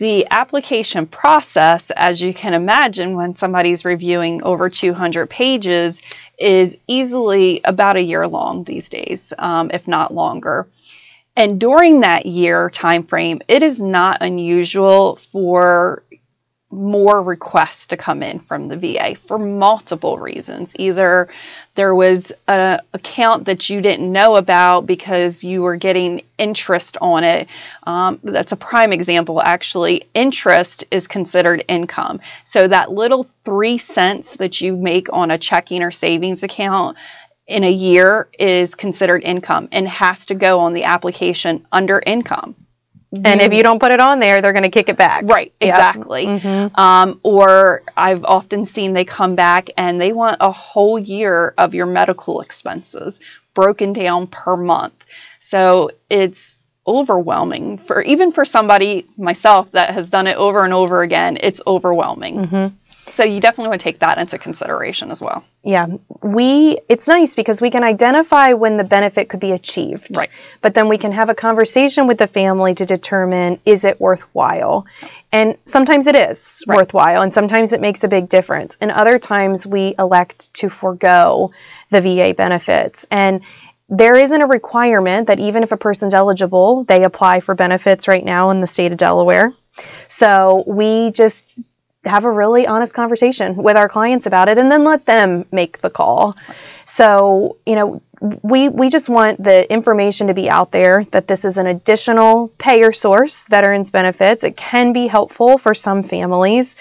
The 0.00 0.26
application 0.30 1.07
process, 1.07 1.90
as 1.95 2.23
you 2.23 2.33
can 2.33 2.54
imagine, 2.54 3.16
when 3.16 3.37
somebody's 3.37 3.85
reviewing 3.85 4.42
over 4.42 4.71
200 4.71 5.28
pages, 5.28 6.00
is 6.38 6.75
easily 6.87 7.61
about 7.64 7.97
a 7.97 8.02
year 8.02 8.26
long 8.26 8.64
these 8.64 8.88
days, 8.88 9.35
um, 9.38 9.71
if 9.75 9.87
not 9.87 10.14
longer. 10.14 10.66
And 11.37 11.61
during 11.61 12.00
that 12.00 12.25
year 12.25 12.71
time 12.71 13.02
frame, 13.02 13.42
it 13.47 13.62
is 13.62 13.78
not 13.78 14.23
unusual 14.23 15.16
for 15.33 16.02
more 16.71 17.21
requests 17.21 17.87
to 17.89 17.97
come 17.97 18.23
in 18.23 18.39
from 18.41 18.69
the 18.69 18.77
VA 18.77 19.17
for 19.27 19.39
multiple 19.39 20.19
reasons. 20.19 20.73
Either 20.79 21.29
there 21.75 21.95
was 21.95 22.31
an 22.47 22.81
account 22.95 23.45
that 23.47 23.69
you 23.69 23.81
didn't 23.81 24.11
know 24.11 24.37
about 24.37 24.87
because 24.87 25.43
you 25.43 25.62
were 25.62 25.77
getting 25.77 26.23
interest 26.39 26.97
on 27.00 27.25
it. 27.25 27.49
Um, 27.85 28.21
that's 28.23 28.53
a 28.53 28.57
prime 28.57 28.93
example, 28.93 29.43
actually. 29.43 30.05
Interest 30.15 30.85
is 30.93 31.09
considered 31.09 31.65
income. 31.67 32.21
So 32.45 32.69
that 32.69 32.93
little 32.93 33.27
three 33.45 33.79
cents 33.79 34.37
that 34.37 34.61
you 34.61 34.77
make 34.77 35.12
on 35.12 35.33
a 35.33 35.39
checking 35.39 35.83
or 35.83 35.91
savings 35.91 36.45
account 36.45 36.97
in 37.49 37.65
a 37.65 37.71
year 37.71 38.29
is 38.39 38.77
considered 38.77 39.25
income 39.25 39.69
and 39.73 39.89
has 39.89 40.25
to 40.27 40.37
go 40.37 40.61
on 40.61 40.73
the 40.73 40.85
application 40.85 41.67
under 41.73 42.00
income 42.07 42.55
and 43.12 43.40
if 43.40 43.52
you 43.52 43.62
don't 43.62 43.81
put 43.81 43.90
it 43.90 44.00
on 44.00 44.21
there, 44.21 44.40
they're 44.40 44.52
going 44.52 44.62
to 44.62 44.71
kick 44.71 44.88
it 44.88 44.97
back. 44.97 45.25
Right, 45.25 45.52
exactly. 45.61 46.25
Yep. 46.25 46.43
Mm-hmm. 46.43 46.81
Um, 46.81 47.21
or 47.25 47.83
I've 47.97 48.25
often 48.25 48.64
seen 48.64 48.93
they 48.93 49.05
come 49.05 49.35
back 49.35 49.69
and 49.76 50.00
they 50.00 50.12
want 50.12 50.37
a 50.40 50.52
whole 50.52 50.99
year 50.99 51.55
of 51.59 51.75
your 51.75 51.87
medical 51.87 52.40
expenses 52.40 53.21
broken 53.55 53.93
down 53.93 54.29
per 54.29 54.57
month. 54.57 54.95
So 55.40 55.90
it's 56.09 56.61
overwhelming 56.87 57.79
for 57.79 58.02
even 58.02 58.33
for 58.33 58.45
somebody 58.45 59.07
myself 59.17 59.71
that 59.73 59.90
has 59.90 60.09
done 60.09 60.26
it 60.26 60.37
over 60.37 60.64
and 60.64 60.73
over 60.73 61.02
again. 61.02 61.37
It's 61.40 61.61
overwhelming. 61.67 62.47
Mm-hmm. 62.47 62.76
So 63.07 63.25
you 63.25 63.40
definitely 63.40 63.69
want 63.69 63.80
to 63.80 63.85
take 63.85 63.99
that 64.00 64.19
into 64.19 64.38
consideration 64.38 65.11
as 65.11 65.21
well. 65.21 65.45
Yeah, 65.62 65.87
we 66.23 66.78
it's 66.88 67.09
nice 67.09 67.35
because 67.35 67.61
we 67.61 67.71
can 67.71 67.83
identify 67.83 68.52
when 68.52 68.76
the 68.76 68.85
benefit 68.85 69.28
could 69.28 69.40
be 69.40 69.52
achieved. 69.52 70.16
Right. 70.16 70.30
But 70.61 70.75
then 70.75 70.88
we 70.88 70.97
can 70.97 71.12
have 71.12 71.28
a 71.28 71.35
conversation 71.35 72.07
with 72.07 72.19
the 72.19 72.26
family 72.26 72.75
to 72.75 72.87
determine 72.87 73.61
is 73.64 73.85
it 73.85 74.00
worthwhile. 74.00 74.87
And 75.33 75.57
sometimes 75.64 76.07
it 76.07 76.14
is 76.14 76.62
right. 76.66 76.76
worthwhile 76.76 77.23
and 77.23 77.33
sometimes 77.33 77.73
it 77.73 77.80
makes 77.80 78.04
a 78.04 78.09
big 78.09 78.28
difference. 78.28 78.76
And 78.80 78.90
other 78.90 79.19
times 79.19 79.66
we 79.66 79.95
elect 79.99 80.52
to 80.54 80.71
forego 80.71 81.52
the 81.90 82.00
VA 82.00 82.35
benefits. 82.35 83.07
And 83.11 83.40
there 83.88 84.16
isn't 84.16 84.40
a 84.40 84.47
requirement 84.47 85.26
that 85.26 85.40
even 85.40 85.64
if 85.64 85.73
a 85.73 85.76
person's 85.76 86.14
eligible, 86.14 86.85
they 86.85 87.02
apply 87.02 87.40
for 87.40 87.54
benefits 87.57 88.07
right 88.07 88.25
now 88.25 88.50
in 88.50 88.61
the 88.61 88.66
state 88.66 88.92
of 88.92 88.99
Delaware. 88.99 89.52
So 90.09 90.64
we 90.66 91.11
just 91.11 91.59
have 92.04 92.25
a 92.25 92.30
really 92.30 92.66
honest 92.66 92.95
conversation 92.95 93.54
with 93.57 93.76
our 93.76 93.88
clients 93.88 94.26
about 94.26 94.49
it 94.49 94.57
and 94.57 94.73
then 94.73 94.85
let 94.85 95.04
them 95.04 95.45
make 95.52 95.78
the 95.80 95.90
call. 95.90 96.35
So, 96.87 97.59
you 97.66 97.75
know, 97.75 98.02
we 98.42 98.69
we 98.69 98.88
just 98.88 99.09
want 99.09 99.42
the 99.42 99.71
information 99.73 100.26
to 100.26 100.35
be 100.35 100.49
out 100.49 100.73
there 100.73 101.07
that 101.11 101.28
this 101.28 101.45
is 101.45 101.59
an 101.59 101.66
additional 101.66 102.49
payer 102.59 102.92
source, 102.92 103.45
veterans 103.45 103.90
benefits. 103.90 104.45
It 104.45 104.57
can 104.57 104.92
be 104.92 105.07
helpful 105.07 105.59
for 105.59 105.75
some 105.75 106.02
families, 106.02 106.76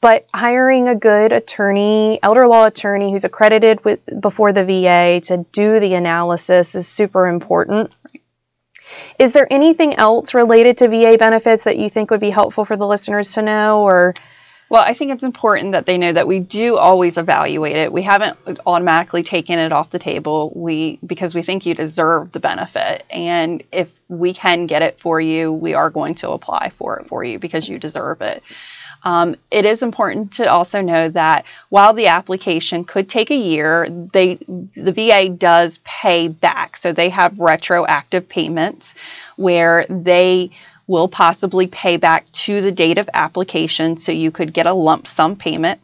but 0.00 0.26
hiring 0.34 0.88
a 0.88 0.94
good 0.94 1.32
attorney, 1.32 2.18
elder 2.22 2.46
law 2.46 2.66
attorney 2.66 3.12
who's 3.12 3.24
accredited 3.24 3.84
with 3.84 4.00
before 4.20 4.52
the 4.52 4.64
VA 4.64 5.20
to 5.24 5.46
do 5.52 5.80
the 5.80 5.94
analysis 5.94 6.74
is 6.74 6.86
super 6.86 7.26
important. 7.28 7.92
Is 9.18 9.32
there 9.32 9.52
anything 9.52 9.94
else 9.94 10.34
related 10.34 10.78
to 10.78 10.88
VA 10.88 11.16
benefits 11.18 11.64
that 11.64 11.78
you 11.78 11.88
think 11.88 12.10
would 12.10 12.20
be 12.20 12.30
helpful 12.30 12.64
for 12.64 12.76
the 12.76 12.86
listeners 12.86 13.32
to 13.32 13.42
know 13.42 13.82
or 13.82 14.14
Well, 14.74 14.82
I 14.82 14.92
think 14.92 15.12
it's 15.12 15.22
important 15.22 15.70
that 15.70 15.86
they 15.86 15.96
know 15.96 16.12
that 16.12 16.26
we 16.26 16.40
do 16.40 16.76
always 16.78 17.16
evaluate 17.16 17.76
it. 17.76 17.92
We 17.92 18.02
haven't 18.02 18.36
automatically 18.66 19.22
taken 19.22 19.56
it 19.60 19.70
off 19.70 19.90
the 19.90 20.00
table. 20.00 20.50
We 20.52 20.98
because 21.06 21.32
we 21.32 21.44
think 21.44 21.64
you 21.64 21.76
deserve 21.76 22.32
the 22.32 22.40
benefit, 22.40 23.04
and 23.08 23.62
if 23.70 23.88
we 24.08 24.34
can 24.34 24.66
get 24.66 24.82
it 24.82 24.98
for 24.98 25.20
you, 25.20 25.52
we 25.52 25.74
are 25.74 25.90
going 25.90 26.16
to 26.16 26.30
apply 26.30 26.72
for 26.76 26.98
it 26.98 27.06
for 27.06 27.22
you 27.22 27.38
because 27.38 27.68
you 27.68 27.78
deserve 27.78 28.20
it. 28.20 28.42
Um, 29.04 29.36
it 29.52 29.64
is 29.64 29.80
important 29.84 30.32
to 30.32 30.50
also 30.50 30.80
know 30.80 31.08
that 31.08 31.44
while 31.68 31.92
the 31.92 32.08
application 32.08 32.84
could 32.84 33.08
take 33.08 33.30
a 33.30 33.36
year, 33.36 33.88
they 34.12 34.40
the 34.74 34.90
VA 34.90 35.28
does 35.28 35.78
pay 35.84 36.26
back. 36.26 36.78
So 36.78 36.92
they 36.92 37.10
have 37.10 37.38
retroactive 37.38 38.28
payments 38.28 38.96
where 39.36 39.86
they 39.88 40.50
will 40.86 41.08
possibly 41.08 41.66
pay 41.66 41.96
back 41.96 42.30
to 42.32 42.60
the 42.60 42.72
date 42.72 42.98
of 42.98 43.08
application 43.14 43.96
so 43.96 44.12
you 44.12 44.30
could 44.30 44.52
get 44.52 44.66
a 44.66 44.72
lump 44.72 45.06
sum 45.06 45.36
payment. 45.36 45.80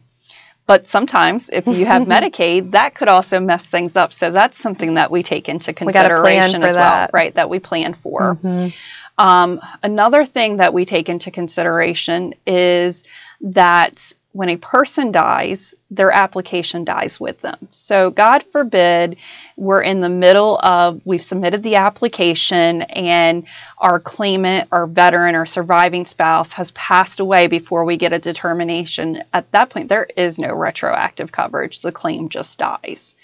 But 0.67 0.87
sometimes, 0.87 1.49
if 1.51 1.65
you 1.67 1.85
have 1.85 2.01
Medicaid, 2.07 2.71
that 2.71 2.95
could 2.95 3.07
also 3.07 3.39
mess 3.39 3.67
things 3.67 3.95
up. 3.95 4.13
So 4.13 4.31
that's 4.31 4.57
something 4.57 4.93
that 4.93 5.11
we 5.11 5.23
take 5.23 5.49
into 5.49 5.73
consideration 5.73 6.63
as 6.63 6.75
well, 6.75 7.09
right? 7.11 7.33
That 7.33 7.49
we 7.49 7.59
plan 7.59 7.93
for. 7.93 8.35
Mm-hmm. 8.35 8.69
Um, 9.17 9.59
another 9.83 10.25
thing 10.25 10.57
that 10.57 10.73
we 10.73 10.85
take 10.85 11.09
into 11.09 11.31
consideration 11.31 12.33
is 12.47 13.03
that 13.41 14.13
when 14.33 14.49
a 14.49 14.57
person 14.57 15.11
dies, 15.11 15.75
their 15.89 16.11
application 16.11 16.85
dies 16.85 17.19
with 17.19 17.41
them. 17.41 17.67
So, 17.71 18.11
God 18.11 18.45
forbid, 18.51 19.17
we're 19.57 19.81
in 19.81 19.99
the 19.99 20.09
middle 20.09 20.57
of, 20.59 21.01
we've 21.03 21.23
submitted 21.23 21.63
the 21.63 21.75
application 21.75 22.83
and 22.83 23.45
our 23.79 23.99
claimant, 23.99 24.69
our 24.71 24.87
veteran, 24.87 25.35
or 25.35 25.45
surviving 25.45 26.05
spouse 26.05 26.53
has 26.53 26.71
passed 26.71 27.19
away 27.19 27.47
before 27.47 27.83
we 27.83 27.97
get 27.97 28.13
a 28.13 28.19
determination. 28.19 29.21
At 29.33 29.51
that 29.51 29.69
point, 29.69 29.89
there 29.89 30.07
is 30.15 30.39
no 30.39 30.53
retroactive 30.53 31.31
coverage. 31.31 31.81
The 31.81 31.91
claim 31.91 32.29
just 32.29 32.57
dies. 32.57 33.15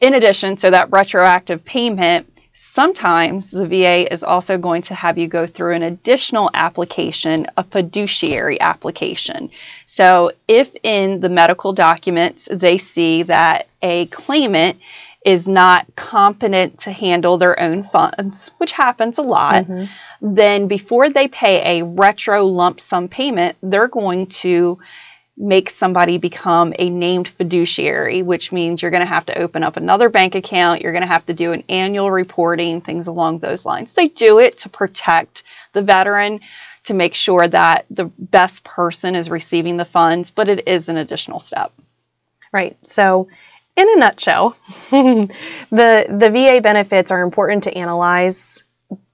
In 0.00 0.14
addition, 0.14 0.56
so 0.56 0.70
that 0.70 0.92
retroactive 0.92 1.64
payment 1.64 2.31
Sometimes 2.54 3.50
the 3.50 3.66
VA 3.66 4.12
is 4.12 4.22
also 4.22 4.58
going 4.58 4.82
to 4.82 4.94
have 4.94 5.16
you 5.16 5.26
go 5.26 5.46
through 5.46 5.74
an 5.74 5.82
additional 5.82 6.50
application, 6.52 7.46
a 7.56 7.64
fiduciary 7.64 8.60
application. 8.60 9.50
So, 9.86 10.32
if 10.48 10.70
in 10.82 11.20
the 11.20 11.30
medical 11.30 11.72
documents 11.72 12.48
they 12.50 12.76
see 12.76 13.22
that 13.24 13.68
a 13.80 14.06
claimant 14.06 14.78
is 15.24 15.48
not 15.48 15.86
competent 15.96 16.78
to 16.80 16.92
handle 16.92 17.38
their 17.38 17.58
own 17.58 17.84
funds, 17.84 18.50
which 18.58 18.72
happens 18.72 19.18
a 19.18 19.22
lot, 19.22 19.64
mm-hmm. 19.64 20.34
then 20.34 20.66
before 20.66 21.08
they 21.08 21.28
pay 21.28 21.80
a 21.80 21.84
retro 21.84 22.44
lump 22.44 22.80
sum 22.80 23.08
payment, 23.08 23.56
they're 23.62 23.88
going 23.88 24.26
to 24.26 24.78
make 25.42 25.70
somebody 25.70 26.18
become 26.18 26.72
a 26.78 26.88
named 26.88 27.28
fiduciary, 27.28 28.22
which 28.22 28.52
means 28.52 28.80
you're 28.80 28.92
going 28.92 29.02
to 29.02 29.06
have 29.06 29.26
to 29.26 29.36
open 29.36 29.64
up 29.64 29.76
another 29.76 30.08
bank 30.08 30.36
account, 30.36 30.80
you're 30.80 30.92
going 30.92 31.02
to 31.02 31.08
have 31.08 31.26
to 31.26 31.34
do 31.34 31.52
an 31.52 31.64
annual 31.68 32.12
reporting, 32.12 32.80
things 32.80 33.08
along 33.08 33.40
those 33.40 33.66
lines. 33.66 33.92
They 33.92 34.06
do 34.06 34.38
it 34.38 34.56
to 34.58 34.68
protect 34.68 35.42
the 35.72 35.82
veteran, 35.82 36.40
to 36.84 36.94
make 36.94 37.14
sure 37.14 37.48
that 37.48 37.86
the 37.90 38.04
best 38.18 38.62
person 38.62 39.16
is 39.16 39.28
receiving 39.28 39.76
the 39.76 39.84
funds, 39.84 40.30
but 40.30 40.48
it 40.48 40.68
is 40.68 40.88
an 40.88 40.96
additional 40.96 41.40
step. 41.40 41.72
Right. 42.52 42.76
So, 42.84 43.28
in 43.76 43.88
a 43.88 43.96
nutshell, 43.96 44.56
the 44.90 45.28
the 45.70 46.30
VA 46.30 46.60
benefits 46.60 47.10
are 47.10 47.22
important 47.22 47.64
to 47.64 47.76
analyze, 47.76 48.62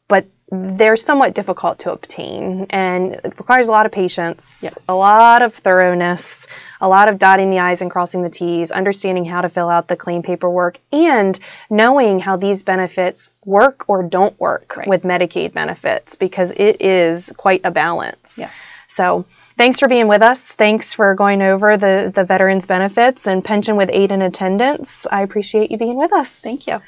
but 0.08 0.26
they're 0.50 0.96
somewhat 0.96 1.34
difficult 1.34 1.78
to 1.80 1.92
obtain 1.92 2.66
and 2.70 3.14
it 3.14 3.38
requires 3.38 3.68
a 3.68 3.70
lot 3.70 3.84
of 3.84 3.92
patience, 3.92 4.60
yes. 4.62 4.74
a 4.88 4.94
lot 4.94 5.42
of 5.42 5.54
thoroughness, 5.54 6.46
a 6.80 6.88
lot 6.88 7.10
of 7.10 7.18
dotting 7.18 7.50
the 7.50 7.58
I's 7.58 7.82
and 7.82 7.90
crossing 7.90 8.22
the 8.22 8.30
T's, 8.30 8.70
understanding 8.70 9.26
how 9.26 9.42
to 9.42 9.50
fill 9.50 9.68
out 9.68 9.88
the 9.88 9.96
claim 9.96 10.22
paperwork, 10.22 10.78
and 10.90 11.38
knowing 11.68 12.18
how 12.18 12.36
these 12.36 12.62
benefits 12.62 13.28
work 13.44 13.88
or 13.88 14.02
don't 14.02 14.38
work 14.40 14.76
right. 14.76 14.88
with 14.88 15.02
Medicaid 15.02 15.52
benefits 15.52 16.16
because 16.16 16.50
it 16.52 16.80
is 16.80 17.30
quite 17.36 17.60
a 17.64 17.70
balance. 17.70 18.38
Yeah. 18.38 18.50
So, 18.86 19.26
thanks 19.58 19.78
for 19.78 19.88
being 19.88 20.08
with 20.08 20.22
us. 20.22 20.52
Thanks 20.52 20.94
for 20.94 21.14
going 21.14 21.42
over 21.42 21.76
the, 21.76 22.10
the 22.14 22.24
veterans 22.24 22.64
benefits 22.64 23.26
and 23.26 23.44
pension 23.44 23.76
with 23.76 23.90
aid 23.92 24.10
and 24.10 24.22
attendance. 24.22 25.06
I 25.10 25.22
appreciate 25.22 25.70
you 25.70 25.76
being 25.76 25.98
with 25.98 26.12
us. 26.12 26.40
Thank 26.40 26.66
you. 26.66 26.80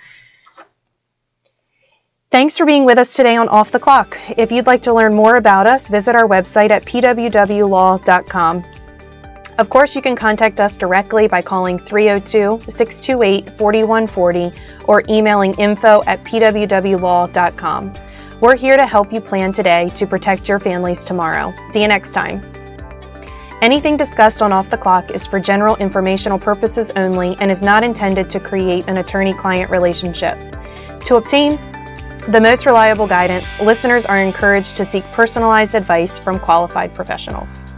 Thanks 2.30 2.56
for 2.56 2.64
being 2.64 2.84
with 2.84 2.96
us 2.96 3.12
today 3.12 3.34
on 3.34 3.48
Off 3.48 3.72
the 3.72 3.80
Clock. 3.80 4.16
If 4.36 4.52
you'd 4.52 4.66
like 4.66 4.82
to 4.82 4.94
learn 4.94 5.16
more 5.16 5.34
about 5.34 5.66
us, 5.66 5.88
visit 5.88 6.14
our 6.14 6.28
website 6.28 6.70
at 6.70 6.84
pwwlaw.com. 6.84 8.64
Of 9.58 9.68
course, 9.68 9.96
you 9.96 10.00
can 10.00 10.14
contact 10.14 10.60
us 10.60 10.76
directly 10.76 11.26
by 11.26 11.42
calling 11.42 11.76
302 11.76 12.70
628 12.70 13.50
4140 13.58 14.52
or 14.84 15.02
emailing 15.08 15.54
info 15.54 16.04
at 16.06 16.22
pwwlaw.com. 16.22 17.94
We're 18.40 18.56
here 18.56 18.76
to 18.76 18.86
help 18.86 19.12
you 19.12 19.20
plan 19.20 19.52
today 19.52 19.88
to 19.96 20.06
protect 20.06 20.48
your 20.48 20.60
families 20.60 21.04
tomorrow. 21.04 21.52
See 21.64 21.82
you 21.82 21.88
next 21.88 22.12
time. 22.12 22.40
Anything 23.60 23.96
discussed 23.96 24.40
on 24.40 24.52
Off 24.52 24.70
the 24.70 24.78
Clock 24.78 25.10
is 25.10 25.26
for 25.26 25.40
general 25.40 25.74
informational 25.78 26.38
purposes 26.38 26.92
only 26.94 27.36
and 27.40 27.50
is 27.50 27.60
not 27.60 27.82
intended 27.82 28.30
to 28.30 28.38
create 28.38 28.86
an 28.86 28.98
attorney 28.98 29.34
client 29.34 29.68
relationship. 29.68 30.38
To 31.06 31.16
obtain 31.16 31.58
the 32.28 32.40
most 32.40 32.66
reliable 32.66 33.06
guidance, 33.06 33.46
listeners 33.60 34.06
are 34.06 34.18
encouraged 34.18 34.76
to 34.76 34.84
seek 34.84 35.04
personalized 35.12 35.74
advice 35.74 36.18
from 36.18 36.38
qualified 36.38 36.94
professionals. 36.94 37.69